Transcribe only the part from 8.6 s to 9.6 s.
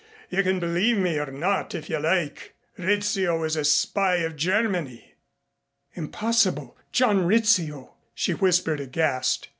aghast.